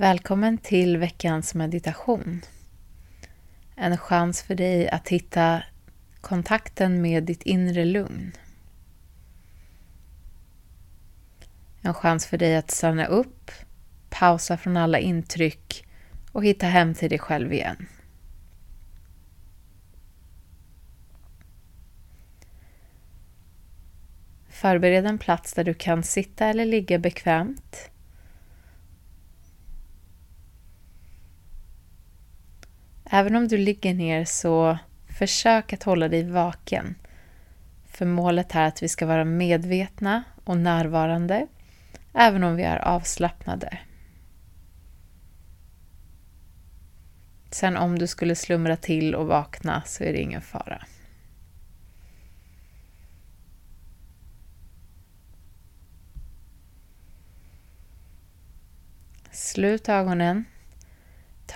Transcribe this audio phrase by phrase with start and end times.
[0.00, 2.40] Välkommen till veckans meditation.
[3.76, 5.62] En chans för dig att hitta
[6.20, 8.32] kontakten med ditt inre lugn.
[11.82, 13.50] En chans för dig att stanna upp,
[14.10, 15.86] pausa från alla intryck
[16.32, 17.86] och hitta hem till dig själv igen.
[24.48, 27.90] Förbered en plats där du kan sitta eller ligga bekvämt
[33.10, 34.78] Även om du ligger ner så
[35.18, 36.94] försök att hålla dig vaken.
[37.86, 41.46] För målet är att vi ska vara medvetna och närvarande
[42.12, 43.78] även om vi är avslappnade.
[47.50, 50.84] Sen om du skulle slumra till och vakna så är det ingen fara.
[59.30, 60.44] Slut ögonen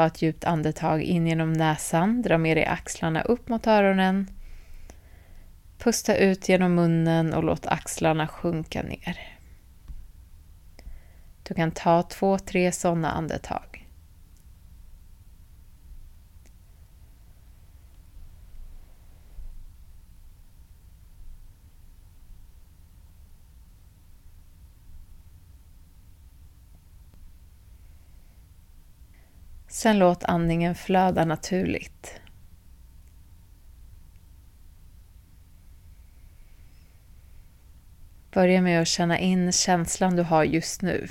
[0.00, 4.30] Ta ett djupt andetag in genom näsan, dra med dig axlarna upp mot öronen.
[5.78, 9.38] Pusta ut genom munnen och låt axlarna sjunka ner.
[11.42, 13.79] Du kan ta två, tre sådana andetag.
[29.72, 32.20] Sen låt andningen flöda naturligt.
[38.32, 41.08] Börja med att känna in känslan du har just nu.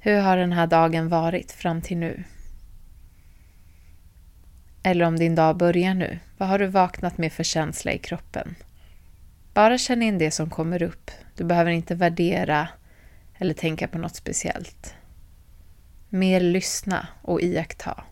[0.00, 2.24] Hur har den här dagen varit fram till nu?
[4.82, 8.54] Eller om din dag börjar nu, vad har du vaknat med för känsla i kroppen?
[9.54, 11.10] Bara känn in det som kommer upp.
[11.36, 12.68] Du behöver inte värdera
[13.40, 14.94] eller tänka på något speciellt.
[16.08, 18.04] Mer lyssna och iaktta.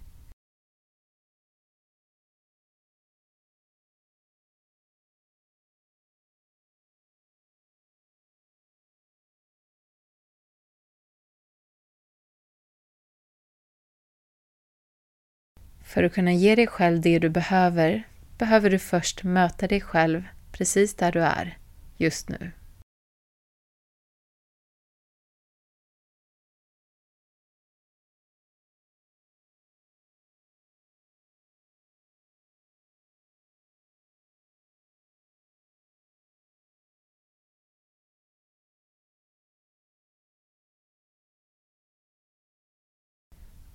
[15.85, 18.09] För att kunna ge dig själv det du behöver,
[18.39, 20.23] behöver du först möta dig själv
[20.53, 21.59] precis där du är,
[21.97, 22.53] just nu.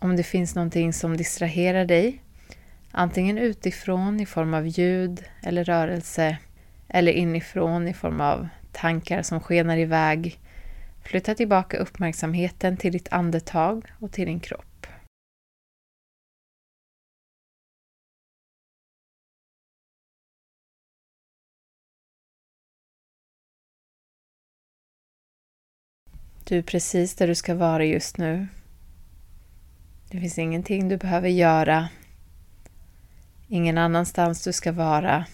[0.04, 2.22] Om det finns någonting som distraherar dig,
[2.92, 6.38] antingen utifrån i form av ljud eller rörelse,
[6.88, 10.40] eller inifrån i form av tankar som skenar iväg,
[11.04, 14.88] flytta tillbaka uppmärksamheten till ditt andetag och till din kropp.
[26.44, 28.48] Du är precis där du ska vara just nu
[30.14, 31.90] det finns ingenting du behöver göra.
[33.48, 35.26] Ingen annanstans du ska vara.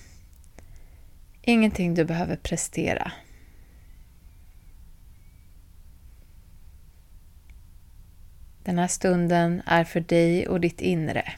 [1.41, 3.11] Ingenting du behöver prestera.
[8.63, 11.33] Den här stunden är för dig och ditt inre.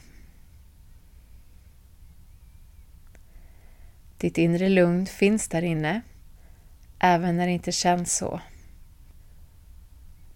[4.18, 6.00] Ditt inre lugn finns där inne,
[6.98, 8.40] även när det inte känns så.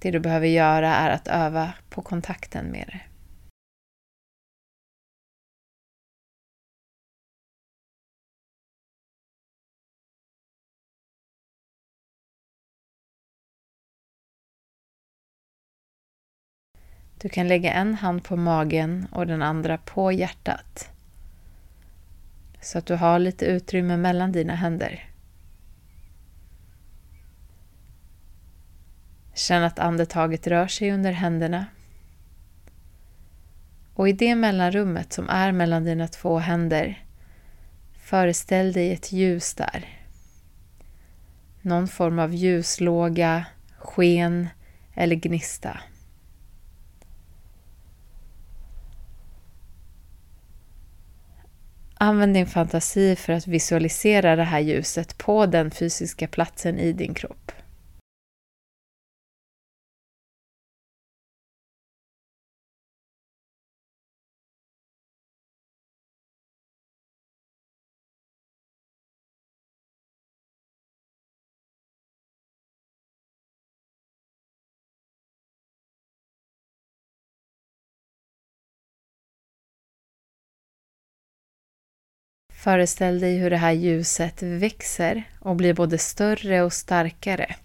[0.07, 3.01] Det du behöver göra är att öva på kontakten med det.
[17.21, 20.91] Du kan lägga en hand på magen och den andra på hjärtat.
[22.61, 25.16] Så att du har lite utrymme mellan dina händer.
[29.37, 31.67] Känn att andetaget rör sig under händerna.
[33.95, 37.05] Och i det mellanrummet som är mellan dina två händer,
[37.99, 39.85] föreställ dig ett ljus där.
[41.63, 43.47] Någon form av ljuslåga,
[43.79, 44.49] sken
[44.95, 45.81] eller gnista.
[51.95, 57.15] Använd din fantasi för att visualisera det här ljuset på den fysiska platsen i din
[57.15, 57.53] kropp.
[82.67, 87.57] Föreställ dig hur det här ljuset växer och blir både större och starkare.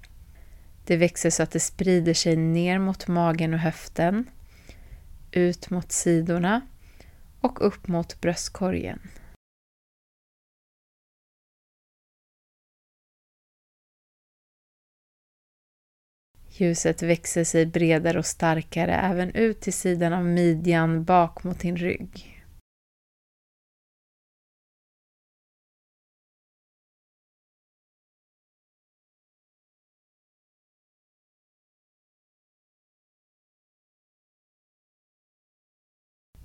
[0.86, 4.30] Det växer så att det sprider sig ner mot magen och höften,
[5.32, 6.62] ut mot sidorna
[7.40, 9.00] och upp mot bröstkorgen.
[16.50, 21.78] Ljuset växer sig bredare och starkare även ut till sidan av midjan bak mot din
[21.78, 22.31] rygg.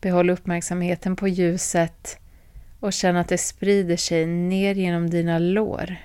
[0.06, 2.19] Behåll uppmärksamheten på ljuset
[2.81, 5.97] och känn att det sprider sig ner genom dina lår.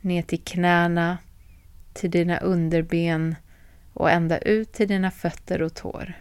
[0.00, 1.18] Ner till knäna,
[1.92, 3.34] till dina underben
[3.92, 6.14] och ända ut till dina fötter och tår.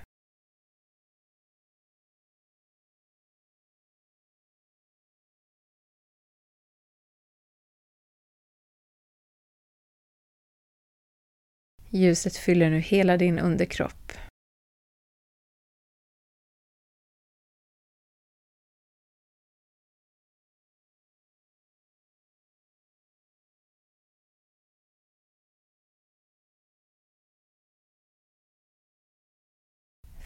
[11.89, 14.04] Ljuset fyller nu hela din underkropp.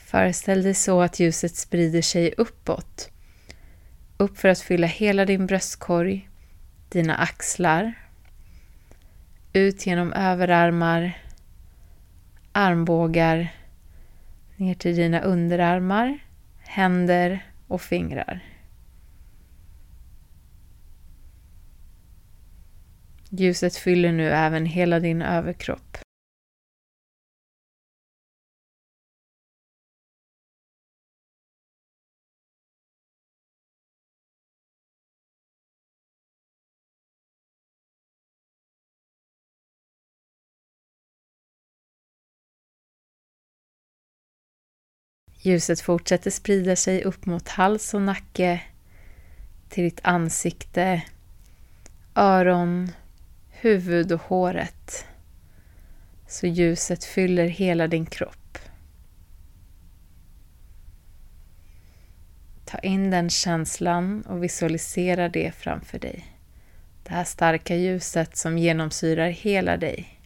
[0.09, 3.11] Föreställ dig så att ljuset sprider sig uppåt.
[4.17, 6.29] Upp för att fylla hela din bröstkorg,
[6.89, 7.93] dina axlar,
[9.53, 11.23] ut genom överarmar,
[12.51, 13.53] armbågar,
[14.55, 16.19] ner till dina underarmar,
[16.57, 18.43] händer och fingrar.
[23.29, 25.97] Ljuset fyller nu även hela din överkropp.
[45.41, 48.61] Ljuset fortsätter sprida sig upp mot hals och nacke,
[49.69, 51.03] till ditt ansikte,
[52.15, 52.91] öron,
[53.49, 55.05] huvud och håret.
[56.27, 58.57] Så ljuset fyller hela din kropp.
[62.65, 66.25] Ta in den känslan och visualisera det framför dig.
[67.03, 70.18] Det här starka ljuset som genomsyrar hela dig.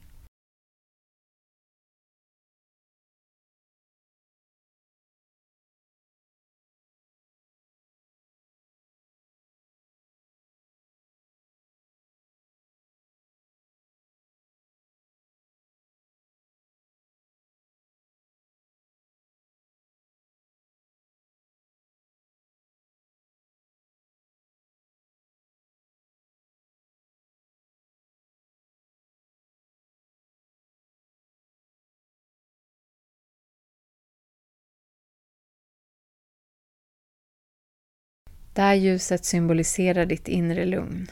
[38.53, 41.07] Det här ljuset symboliserar ditt inre lugn.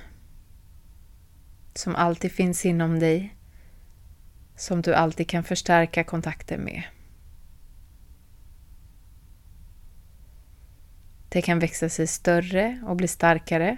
[1.73, 3.35] Som alltid finns inom dig.
[4.55, 6.83] Som du alltid kan förstärka kontakten med.
[11.29, 13.77] Det kan växa sig större och bli starkare.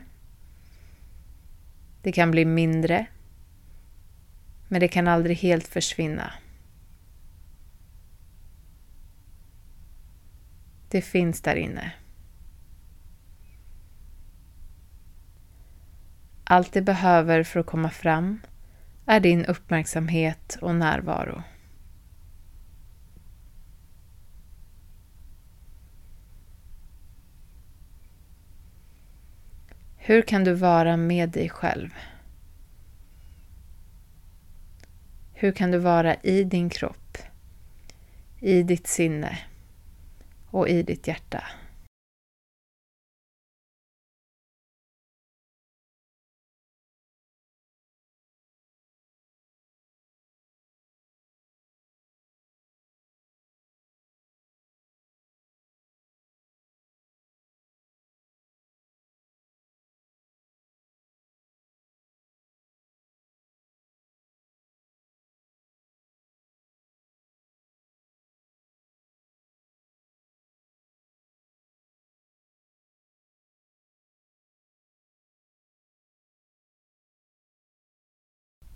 [2.01, 3.05] Det kan bli mindre.
[4.67, 6.33] Men det kan aldrig helt försvinna.
[10.89, 11.91] Det finns där inne.
[16.53, 18.41] Allt det behöver för att komma fram
[19.05, 21.43] är din uppmärksamhet och närvaro.
[29.97, 31.89] Hur kan du vara med dig själv?
[35.33, 37.17] Hur kan du vara i din kropp,
[38.39, 39.39] i ditt sinne
[40.49, 41.43] och i ditt hjärta?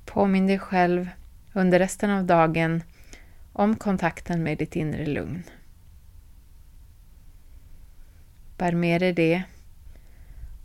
[0.08, 1.10] Påminn dig själv
[1.54, 2.84] under resten av dagen
[3.54, 5.44] om kontakten med ditt inre lugn.
[8.58, 9.44] Bär med dig det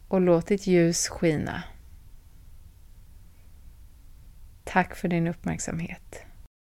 [0.08, 1.62] och låt ditt ljus skina.
[4.64, 6.25] Tack för din uppmärksamhet.